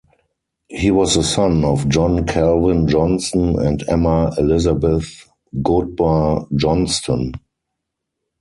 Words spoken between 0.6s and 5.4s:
He was the son of John Calvin Johnston and Emma Elizabeth